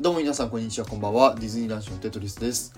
[0.00, 1.34] どうも皆さんこんにちはこんばんは。
[1.34, 2.72] ディズニー男子のテトリスです。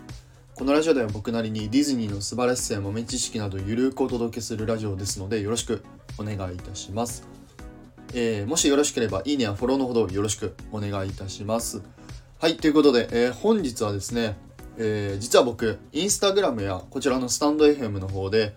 [0.54, 5.84] このラジオでは僕なりにディズニーの素晴らしさや豆知識などゆるくお届けするラジオですのでよろしく
[6.16, 7.28] お願いいたします、
[8.14, 11.82] えー、もしよろしければいいねやフォローのほどよろしくお願いいたします。
[12.38, 14.38] はいということで、えー、本日はですね、
[14.78, 18.54] えー、実は僕インスタグラムやこちらのスタンド FM の方で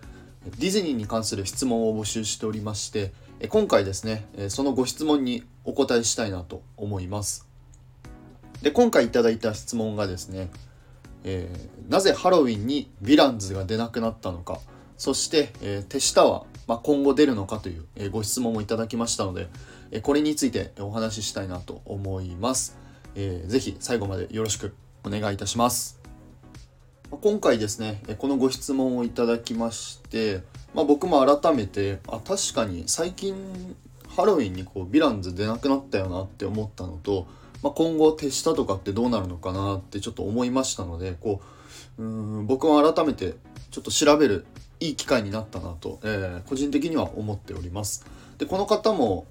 [0.58, 3.12] ディズニーに関する質問を募集しておりまして
[3.50, 7.52] 今回ですねそのご質問にお答えしたいなと思います。
[8.62, 10.50] で今回いただいた質問がですね、
[11.24, 14.60] えー、なぜハロウィンにヴィランズが出なくなったのか
[14.96, 19.48] そして、えー、手下は、まあ、今後出るのかという、えー、ご質問もいただきましたので、
[19.90, 22.76] え、これについてお話ししたいなと思います、
[23.14, 24.74] えー、ぜひ最後までよろしく
[25.04, 26.04] お願いいたします。
[27.20, 30.42] 今回ですねこのご質問をいただきまして、
[30.74, 33.34] まあ、僕も改めてあ確かに最近
[34.08, 37.26] ハロウィンにこうヴィランズ出なくなったよなって思ったのと
[37.64, 41.40] まあ、今後手下とかってどうなるのかなってちょっと思いましたのでこ
[41.98, 43.36] ううん僕は改めて
[43.70, 44.44] ちょっと調べる
[44.80, 48.04] いい機会になったなと、えー、個人的には思っております。
[48.36, 49.26] でこの方も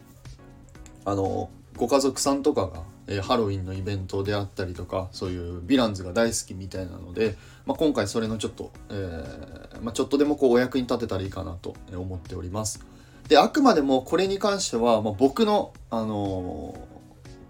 [1.06, 7.36] あのご家族さんとかが、えー、ハロウィンのイベントであったりとかそういうヴィランズが大好きみたいなので、
[7.68, 12.84] まあ、今回それのちょっと、えー、まあ、ちょっとでもこうお役に立てたらいいかなと思っております。
[13.28, 16.76] であくまでもこれに関しては、まあ、僕の、あの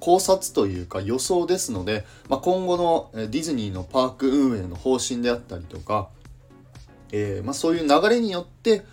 [0.03, 6.09] 考察というか予想ですので、まあ、今後のディズニーのパーク運営の方針であったりとか、
[7.13, 8.83] えー、まあ、そういう流れによって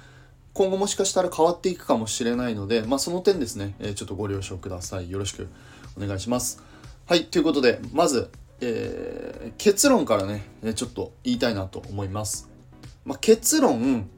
[0.52, 5.10] 今後もしかしたら変わっていくかもしれないので、まあ、その点ですね、えー、ちょっとご了承ください。
[5.10, 5.48] よろしく
[5.96, 6.62] お願いします。
[7.06, 8.30] はい、ということで、まず、
[8.60, 10.44] えー、結論からね、
[10.76, 12.48] ちょっと言いたいなと思います。
[13.04, 14.08] まあ、結論、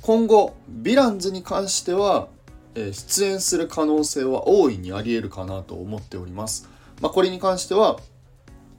[0.00, 2.28] 今後、ヴィランズに関しては、
[2.74, 6.68] え出演する可能性は大いにあり得るかなと思っております。
[7.00, 7.98] まあ、これに関しては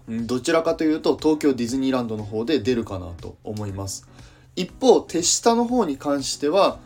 [0.07, 4.07] どちらかというと東京ディズニーランドの方で出るかなと思います。
[4.55, 6.79] 一方手下の方に関しては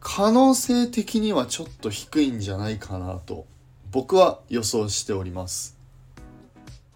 [0.00, 3.46] 可能性的にはちょっと低いんじゃないかなと
[3.90, 5.78] 僕は予想しております。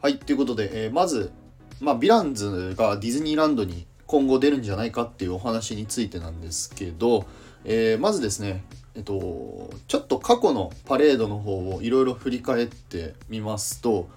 [0.03, 1.33] はい、ということで、えー、まず、
[1.81, 7.27] まあ、ヴィランズがディズニーランドに今後出るんじゃないかっていうお話についてなんですけど、
[7.65, 8.63] えー、まずですね、
[8.97, 14.09] えっと、ちょっと過去のパレードの方をいろいろ振り返ってみますと、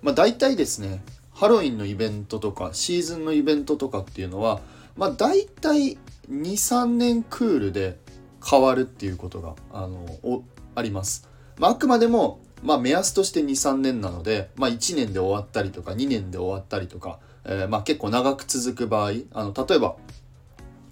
[0.00, 1.02] まあ、大体ですね
[1.34, 4.60] ハロウィンのイベントとかシーズンのイベントとかっていうのは、
[4.96, 5.98] まあ、大体
[6.30, 7.98] 23年クールで
[8.44, 10.42] 変わるっていうことがあの
[10.74, 11.28] あります。
[11.58, 19.96] まあ、あくまでも、まあ、目安として23年なので、まあ、1年で終わったりとか2年で終わったりとか、えー、まあ、結構長く続く場合あの例えば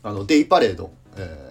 [0.02, 1.49] あのデイパレード、えー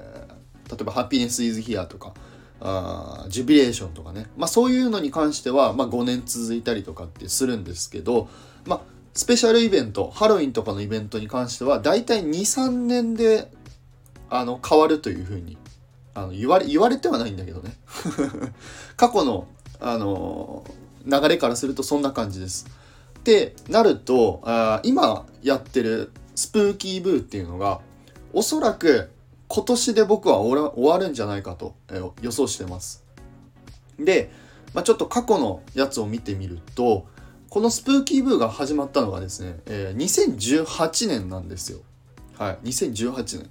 [0.69, 2.13] 例えばハピネス・イズ・ヒアとか
[2.61, 8.27] あジュビレーションとかね、まあ、そういうのに関しては、まあ、5年続いたりとかってするんですけど、
[8.65, 8.81] まあ、
[9.13, 13.51] スペシャルイベントハロウィンとかのイベントに関しては大体23年で
[14.29, 15.57] あの変わるというふうに
[16.13, 17.73] あの言われ言われてはないんだけどね
[18.97, 19.47] 過去の
[19.79, 20.65] あの
[21.05, 22.67] 流れからするとそんな感じです。
[23.19, 27.81] ってなるとあ今やってるスプーキーブーっていうのが
[28.33, 29.11] おそらく
[29.49, 31.75] 今年で僕は終わるんじゃないかと
[32.21, 33.03] 予想してます。
[33.97, 34.31] で、
[34.73, 37.07] まあ、ちょっと過去のやつを見てみると、
[37.49, 41.79] このスプーキーブーが始まったのがですね、えー、2018年なんですよ。
[42.37, 43.41] はい、2018年。
[43.41, 43.47] っ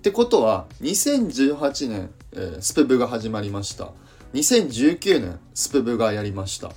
[0.00, 3.92] てことは、2018年、えー、スプブが始まりました。
[4.32, 6.72] 2019年、スプブがやりました。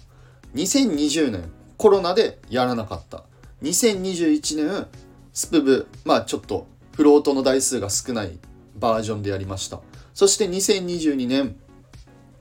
[0.53, 3.23] 2020年、コロナでやらなかった。
[3.63, 4.87] 2021年、
[5.31, 8.37] スプブ、まあちょっとフロートの台数が少ない
[8.77, 9.79] バージョンでやりました。
[10.13, 11.55] そして2022年、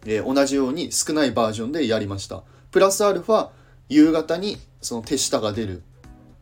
[0.06, 2.42] えー、同じように少ないバージョンでやりました。
[2.70, 3.50] プラスアルファ
[3.88, 5.82] 夕方にその手下が出る、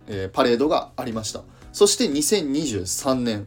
[0.06, 1.42] えー、パレードがありました。
[1.72, 3.46] そして2023年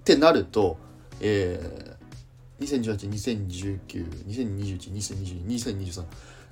[0.00, 0.78] ってなると、
[1.20, 6.04] えー、2018、2019、2021、2022、2023、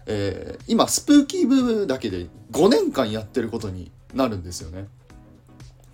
[0.06, 4.88] えー、今スプーキーブーだけで5年間やってることになるんですよね。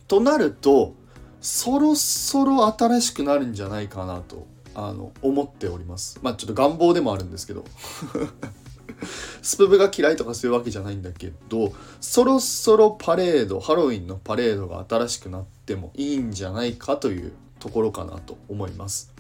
[0.09, 0.95] となると
[1.41, 6.19] そろそろ新しくなるんじゃないかなとあの思っております。
[6.23, 7.65] まあちょっと願望でもあるんですけど。
[9.43, 19.13] スプブが嫌いとかそういうわけじゃないんだけどそろそろパレードハロウィンのパレードが新しくなってもいいんじゃないかというところかなと思います。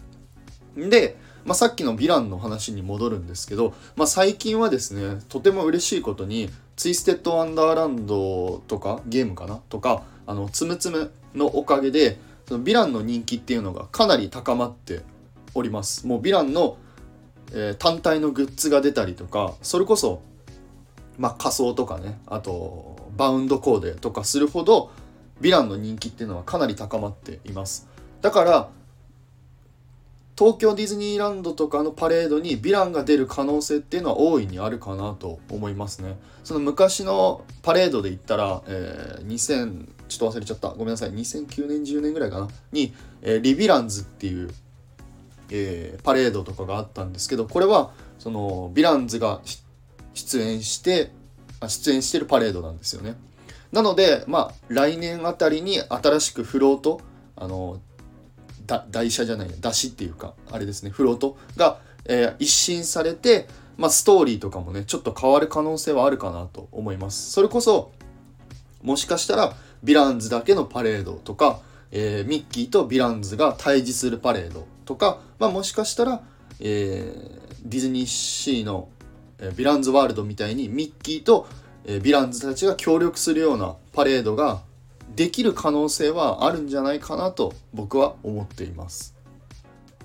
[0.76, 15.02] で、まあ、さっきのヴィランの話に戻るんですけど、まあ、最近はですねとても嬉しいことにツイステッド・ワンダーランドとかゲームかなとかあのつむつむのおかげでそのヴィランの人気っていうのがかなり高まって
[15.54, 16.06] おります。
[16.06, 16.78] もうヴィランの、
[17.52, 20.22] えー、単体のグッズが出たりとかそれこそ
[21.18, 24.90] まあ、仮装とかねあとバウンドコーデとかするほど
[25.40, 27.88] ヴィランの人気っていうのはかなり高まっています。
[28.22, 28.68] だから
[30.38, 36.18] 東京ディズニーランドとかのパレードにヴィランが出る可能性っていうのは大いにあるかなと思いますね。
[36.44, 39.26] その昔のパレードで言ったら、えー、
[40.08, 40.68] ちょっと忘れちゃった。
[40.68, 41.12] ごめんなさい。
[41.12, 42.48] 2009年10年ぐらいかな。
[42.72, 44.50] に、えー、リヴィランズっていう、
[45.50, 49.40] えー、パレードとかがあったんですけどこれはそのヴィランズが
[50.14, 51.12] 出演して
[51.60, 53.16] あ出演してるパレードなんですよね。
[53.72, 57.00] なのでまあ来年あたりに新しくフロート
[57.36, 57.80] あの
[58.90, 60.90] 台車じゃない出しっていうかあれですね。
[60.90, 67.30] フロートが、えー、一新されて、まあ、ストーリーとかもねちょっと変わる可能性はあるかなと思います。
[67.30, 67.92] それこそ
[68.82, 69.54] もしかしたら
[69.86, 71.60] ヴィランズだけのパレードとか、
[71.92, 76.22] えー、ミッキーとヴィランズが対峙するパレードとか、まあ、もしかしたら、
[76.58, 78.88] えー、ディズニーシーの、
[79.38, 81.46] えー、ヴィランズワールドみたいにミッキーと、
[81.84, 84.62] えー、ヴィランズたちが協力するようなパレードが
[85.14, 89.14] できる可能性はあるんじゃないかなと僕は思っています。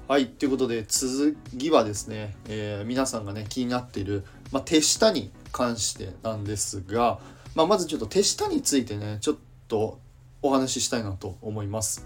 [0.08, 7.20] はい、ということで次はですね、えー、皆さんがね気になっている、まあ、手下に関してなんですが、
[7.56, 9.38] まあ、まずちょっと手下についてねちょっ
[9.72, 10.00] と
[10.42, 12.06] お話ししたいなと思います。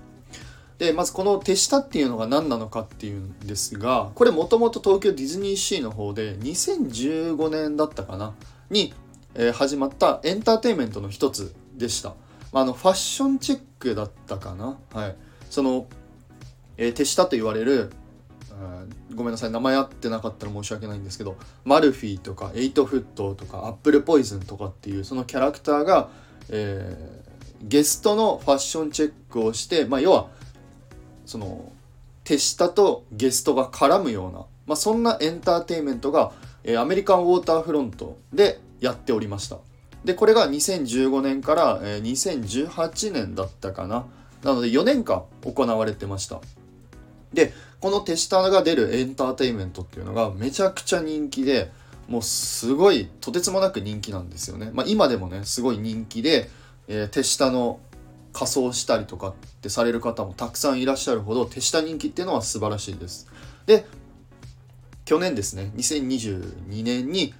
[0.77, 8.33] でまずこの手下っていうのが何なのかっていうんですがこれもともと東京ディズニーシーの方で2015年だったかな？
[8.69, 8.93] に、
[9.35, 12.13] え、始まったエンターテインメントの一つでした。
[12.51, 14.77] まあ、のファッションチェックだったかな？
[14.93, 15.15] はい
[15.49, 15.87] その、
[16.77, 17.91] え、手下と言われる
[19.15, 26.09] ごめんなさい名前合ってなかったら申し訳ないんですけどマルフィーとかエイトフットとかアップルポイズンとかっていうそのキャラクターが、
[26.49, 27.24] えー、
[27.67, 30.27] ゲストのファッションチェックをして、まあ、要は
[31.25, 31.71] その
[32.23, 36.31] 手下とゲストが絡むような、まあ、そんなエンターテインメントが、
[36.63, 39.57] えー、アメリカンウォーターフロントでやっておりました。
[40.03, 44.05] でこれが2015年から、えー、2018年だったかな。
[44.43, 46.39] なので4年間行われてました。
[47.33, 51.71] でこの手下が出るエンターテインメントっていうのがめちゃくちゃ人気で
[52.07, 56.49] もうすごいとてつもなく人気なんですよね、まあ、今でもねすごい人気で、
[56.87, 57.79] えー、手下の
[58.33, 63.27] 仮装したりとかってされる方もたくさんいらっしゃるほど手下人気っていうのは素晴らしいです
[63.65, 63.85] で
[65.05, 67.33] 去年ですね2022年に、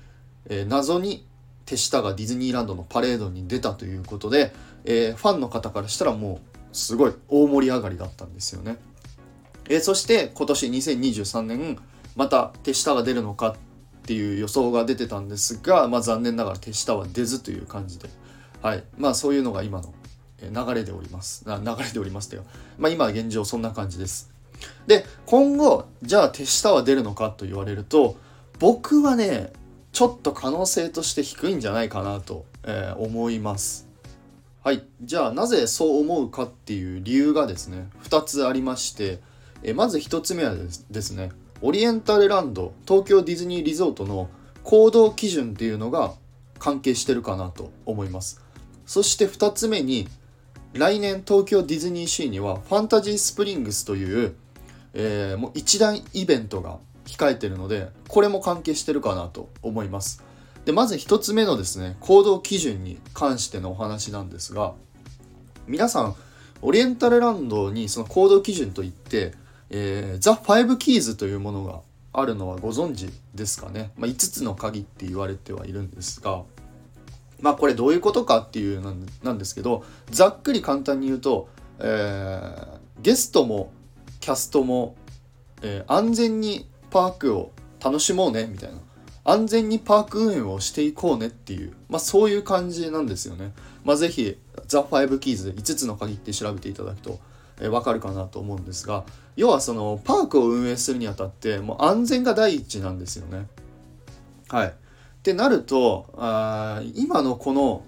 [0.48, 1.26] えー、謎に
[1.66, 4.54] 手下がディズニーランドのパレードに出たということで、
[4.86, 8.78] えー、ファンの方からしたらもうすごい大盛り上がりだったんですよね。
[9.68, 11.80] えー、そして今年2023年
[12.16, 13.56] また手下が出るのかっ
[14.06, 18.10] ていう予想が出てたんですが、まあ、残念ながら手下は出ずという感じで、
[18.66, 19.94] はい、まあそういうのが今の
[20.42, 21.46] 流れでおります。
[21.46, 21.54] 流
[21.84, 22.44] れでおりますという
[22.80, 24.34] まあ今現状そんな感じです。
[24.88, 28.18] で、今後、じゃあ手下は出るのかと言われると、
[28.58, 29.54] 僕はね、
[29.92, 33.88] ちょっと可能性として低いんじゃないかなと、えー、思います。
[34.64, 34.84] はい。
[35.00, 39.20] じゃあなぜそう思うかっていう理由がですね、2つありまして、
[39.62, 40.56] えまず1つ目は
[40.90, 41.30] ですね、
[41.62, 44.28] オリエンタルランド、東京ディズニーリゾートの
[44.64, 46.14] 行動基準っていうのが
[46.58, 48.44] 関係してるかなと思います。
[48.86, 50.08] そして2つ目に、
[50.74, 54.36] 来年東京ディズニーシーにはファンタジースプリングスという、
[54.94, 60.22] えー、もう一大イベントが控えてるのでこれも関係してるかなと思います。
[60.66, 64.74] でまず1つ目のですね行動基準に関してのお話なんですが
[65.68, 66.16] 皆さん
[66.62, 69.34] オリエンタルランドにその行動基準といって、
[69.70, 76.44] えー、ザ・ファイブ・キーズというものがあるのはご存知ですかね、まあ、5つの鍵って言われてはいるんですが
[77.42, 78.82] まあこれどういうことかっていう
[79.24, 81.50] なんですけどざっくり簡単に言うと、
[81.80, 82.68] えー、
[83.02, 83.72] ゲストも
[84.20, 84.96] キャストも、
[85.62, 87.52] えー、安全にパークを
[87.84, 88.80] 楽しもうねみたいな
[89.26, 93.54] 安全にパーク運営をしていこうねっていう、まあ、そういう感じなんですよね。
[93.84, 94.38] まあ、ぜひ、
[94.68, 97.20] ザ・ファイブ・キーズ5つの鍵って調べていただくと、
[97.60, 99.04] えー、わかるかなと思うんですが、
[99.36, 103.48] 要はそのパークを運営するにあたって、もう安全が第一なんですよね。
[104.48, 104.74] はい。
[105.26, 107.84] ってなると、あ今のこの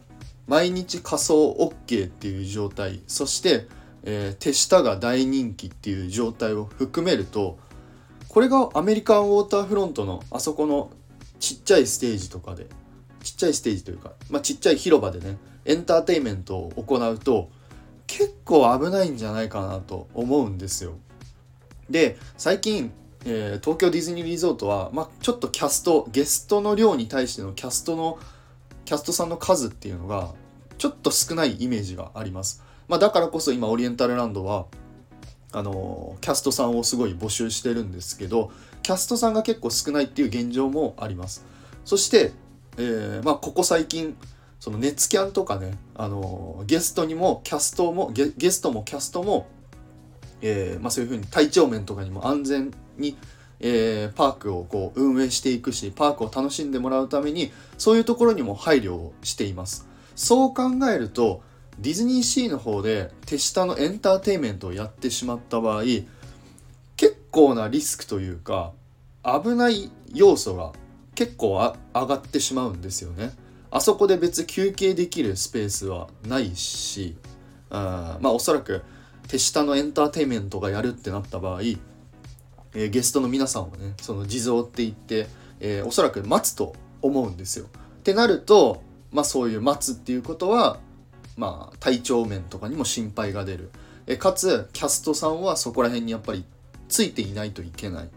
[0.47, 3.67] 毎日仮装 OK っていう状態、そして、
[4.01, 7.59] えー、手下が大人気っていう状態を含めると、
[8.27, 10.89] これがアメリカンウォーターフロントのあそこの
[11.39, 12.65] ちっちゃいステージとかで
[13.21, 17.51] ちっちゃいステージというか、まあ、ちっちゃい広場でねエンターテインメントを行うと
[18.07, 20.93] 結構危ないんじゃないかなと思うんですよ。
[21.87, 22.91] で最近、
[23.29, 28.17] えー、東京ディズニーリゾートは、まあ、ちょっとキャストゲストの量に対してのキャストの
[28.85, 30.29] キャストさんの数っていうのが
[30.77, 32.63] ちょっと少ないイメージがあります。
[32.87, 34.65] まあ、だからこそ今オリエンタルランドは
[35.51, 41.45] あのキャストさんをすごい募集してるんですけどキャストさんが結構少ないっていう現状もあります
[41.83, 42.31] そして
[42.77, 44.15] えー、まあここ最近
[44.59, 49.47] その熱キャンとかね、あのゲストにもキャストもゲストもキャストも、
[50.41, 53.17] えーまあ、そういうふうに体調面とかにも安全に、
[53.59, 61.41] えー、パークをこう運営していくしパークを楽しんでもらうためにそういうところにも配慮をしていますそう考えると
[61.79, 65.83] ディズニーシーの方で手下のエンターテインメントをやってしまった場合
[66.95, 68.71] 結構なリスクというか
[69.23, 70.71] 危ない要素が
[71.13, 73.31] 結構あ上がってしまうんですよね。
[73.71, 77.17] あそこで別休憩できるスペースはないし
[77.69, 78.83] あまあおそらく
[79.27, 81.61] 手下のエンターテインメントがやるってなった場合、
[82.77, 85.27] えー、ゲストの皆さんはねその地蔵って言って、
[85.59, 87.65] えー、おそらく待つと思うんですよ。
[87.65, 90.79] ってなるとまあそういう待つっていうことは
[91.35, 93.71] まあ体調面とかにも心配が出る。
[94.05, 96.45] えかつキャストさんはそこら辺にやっぱり
[96.87, 98.05] ついていないといけない。
[98.05, 98.09] っ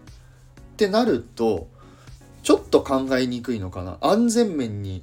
[0.77, 1.69] てなると
[2.43, 5.03] ちょっと考えにくいのかな安全面に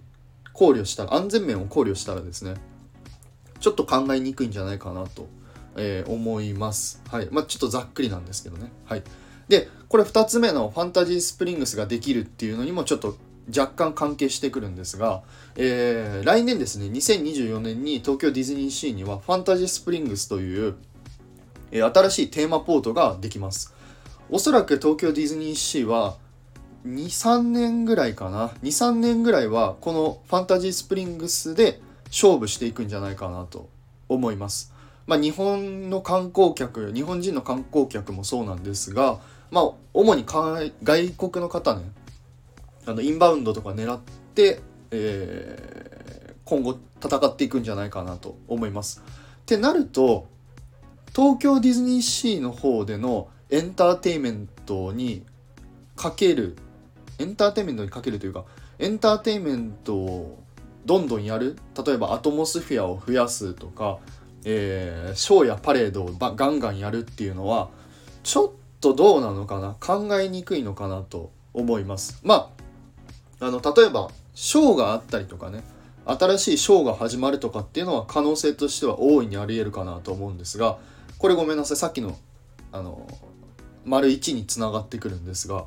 [0.54, 2.56] 考慮したら安全面を考慮したらですね
[3.60, 5.28] ちょっと考えにくいんじゃないかなと、
[5.76, 7.02] えー、思います。
[7.10, 7.28] はい。
[7.32, 8.72] まあ、ちょっとざっくりなんですけどね。
[8.86, 9.04] はい。
[9.48, 13.18] で、これ2つ目のファンタジースプリングスができるっていうのにもちょっと
[13.56, 15.24] 若干関係してくるんですが、
[15.56, 20.76] えー、来年ですね、2024年に東京ディズニーシーにはファンタジースプリングスという、
[21.72, 23.74] えー、新しいテーマポートができます。
[24.30, 26.18] おそらく東京ディズニーシーは
[26.86, 33.70] 23年ぐらいかな？23年ぐらいはこのファンタジースプリングスで勝負していくんじゃないかなと
[34.10, 34.74] 思います。
[35.06, 39.20] まあ、日本の観光客日本人の観光客もそうなんですが、
[39.52, 41.84] まあ、主に外国の方ね
[42.86, 44.00] あのインバウンドとか狙っ
[44.34, 44.62] て、
[44.92, 49.04] えー、今後戦っていくんじゃないかなと思います。
[49.42, 50.28] ってなると
[51.16, 55.26] 東京ディズニーシーの方でのエンターテインメントに
[55.96, 56.58] かける
[57.20, 58.46] エンターテインメントにかけるというか
[58.78, 60.44] エンターテインメントを
[60.86, 64.00] どんどんやる例えばアトモスフィアを増やすとか、
[64.46, 67.70] えー、ショーやパレードをガンガンやるっていうのは
[68.24, 72.20] ちょっとどうなのかな考えにくいのかなと思います。
[72.24, 72.52] ま
[73.40, 75.64] ああの例えばショーがあったりとかね
[76.06, 80.78] 新しいショーが始まるとかっていうのは可能性としては大いにありえるかなと思うんですが
[81.18, 82.18] これごめんなさいさっきの
[82.72, 83.08] あの
[83.86, 85.66] 丸1につながってくるんですが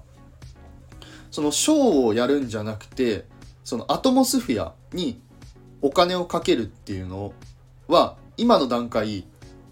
[1.31, 3.25] そのショーをやるんじゃなくて
[3.64, 5.21] そのアトモスフィアに
[5.83, 7.33] お金をかけるっていうの
[7.88, 9.25] は今の段階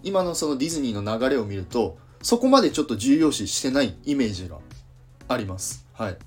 [0.03, 4.57] 今のそのディズニーの流れを見るとそこまでちょっと重要視してないイメージが
[5.27, 5.85] あります。
[5.93, 6.17] はい。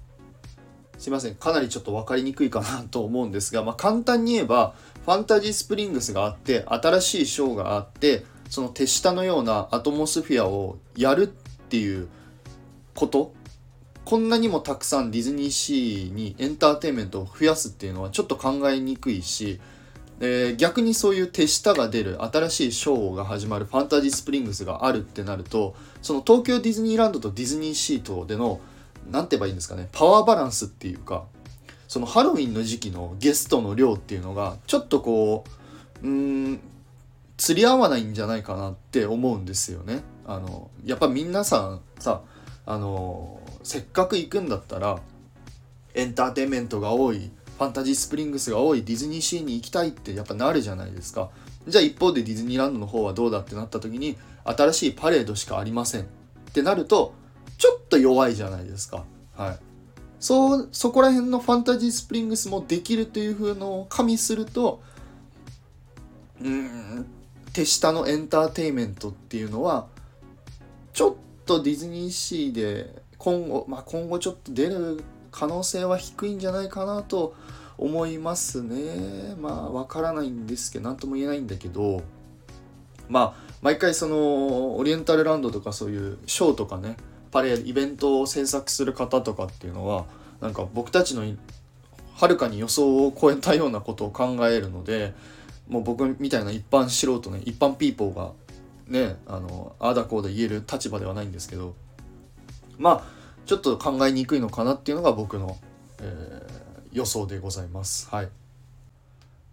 [0.98, 1.34] すいません。
[1.34, 12.08] かなりちょっと分かりにくいかなと思うんですが、まあ、簡単に言えばファンタジースプリングスがあって新しいショーがあってその手下のようなアトモスフィアをやるっていう
[12.94, 13.34] こと
[14.04, 19.60] こんなにもたくさんディズニーシーにエンターテインメントを増やすっていうのはちょっと考えにくいし、
[20.24, 28.60] え、逆にそういう手下が出る新しいショーが始まるファンタジースプリングスがあるってなるとその東京ディズニーランドとディズニーシートでの
[29.10, 31.24] 何て言えばいいんですかねパワーバランスっていうか
[31.88, 35.44] そのハロウィンの時期のゲストの量っていうのがちょっとこ
[36.02, 36.60] ううん
[37.36, 40.02] 釣り合わないんじゃないかなって思うんですよね。
[40.24, 42.22] あのやっぱ皆さんさ
[42.64, 45.00] あのせっかく行くんだったら
[45.94, 47.30] エンターテインメントが多い
[47.62, 51.30] ファンタジースプリングスが多いディズニーシーに行きたいってやっぱなるじゃないですか。
[51.68, 56.04] じゃあ一方でディズニーランドの方はどうだってなった時に新しいパレードしかありませんっ
[56.52, 57.14] てなると
[57.58, 59.04] ちょっと弱いじゃないですか。
[59.36, 59.58] はい。
[60.18, 64.82] そうそこら辺のファンタジースプリングスもできるという風のを加味すると
[66.40, 67.06] うん
[67.52, 69.86] 手下のエンターテインメントっていうのは
[70.92, 71.14] ちょっ
[71.44, 77.34] とディズニーシーで今後、まあ、今後ちょっと出る可能性は低いんじゃないかなと
[77.76, 79.34] 思いますね。
[79.40, 82.02] まあ、わからないんですけど、何とも言えないんだけど、
[83.08, 86.96] まあ、毎回その、オリエンタルランドとかそういうショーとかね、
[87.32, 90.04] パレード、イベントを制作する方とかっていうのは、
[90.40, 91.24] なんか僕たちの
[92.14, 95.14] はるかに予想を超えたようなことを考えるので、
[95.68, 98.32] もう僕みたいな一般素人ね、一般ピーポーが
[98.92, 101.74] ねあのああだこうだ言える立場ではないんですけど
[102.78, 105.56] まあちょっと考えにくいのかなっていうのが僕の、
[106.00, 108.08] えー、予想でございます。
[108.10, 108.28] はい。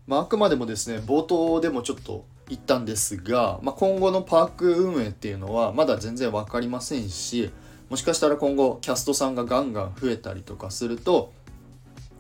[0.08, 7.52] まあ、あくまでもですね冒頭でもちょっと言ったんですが、まあ、今後のパーク運営っていうのはまだ全然分かりませんし
[7.92, 11.32] もしかしたら今後キャストさんがガンガン増えたりとかすると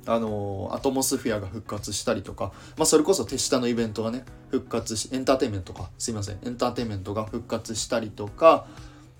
[0.05, 5.89] あのアトモスフィアが復活したりとか、まあ、それこそ手下のイベントがね復活しエンターテインメントか。
[5.99, 6.39] すいません。
[6.43, 8.65] エンターテインメントが復活したりとか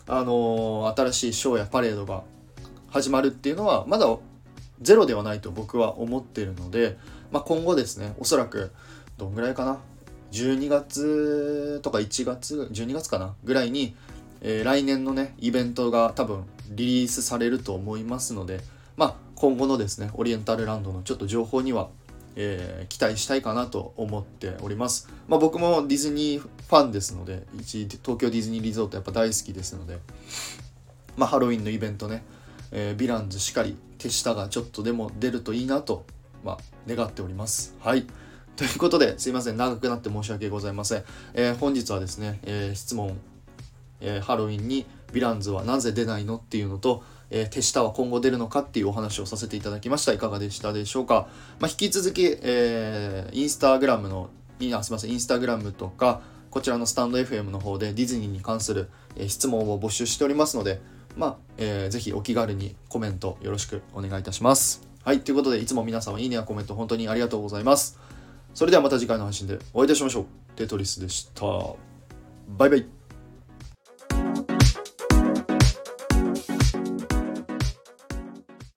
[0.07, 2.23] あの新しいショーやパレードが
[2.91, 4.05] 始まるっていうのはまだ
[4.81, 6.97] ゼロではないと僕は思ってるので、
[7.31, 8.71] まあ、今後ですねおそらく
[9.17, 9.79] どんぐらいかな
[10.31, 13.33] ？12月とか1月12月かな？
[13.43, 13.95] ぐらいに、
[14.41, 18.61] えー、来年のねイベントが多分リリースされると思いますので
[18.95, 21.89] まあ今後のですねオリエンタルランドのちょっと情報には
[22.41, 25.09] えー、期待したいかなと思っております。
[25.27, 29.97] まあ、僕もディズニーファンですので、一東京ディズニーリゾートやっぱ大好きですので、
[31.17, 32.23] まあ、ハロウィンのイベントね、
[32.71, 36.05] え、ヴィランズしかり手下がちょっとでも出るといいなと、
[36.43, 36.57] まあ、
[36.87, 37.75] 願っております。
[37.79, 38.05] はい。
[38.55, 39.57] ということで、すいません。
[39.57, 41.03] 長くなって申し訳ございません。
[41.33, 43.17] えー、本日はですね、えー、質問、
[44.01, 50.13] えハロウィンにヴィランズはなぜ出ないのっていうのと、え手下は今後出るのかっていうお話をさせていただきました。
[50.13, 51.27] いかがでしたでしょうか。
[51.59, 58.89] まあ、引き続き、えインスタグラムの、いあすいません、インスタグラムとか、こちらのスタンド FM の方でディズニーに関する、
[59.27, 60.81] 質問を募集しておりますので、
[61.15, 64.87] まあ、えー、ぜひお気軽にコメントよろしくお願いいたします。
[65.03, 67.99] はい、ということで、いつも皆様いいねやコメント本当にありがとうございます。
[68.53, 70.25] それではまた次回の配信でお会いいたしましょう。
[70.55, 71.45] テトリスでした。
[72.57, 72.98] バイバイ。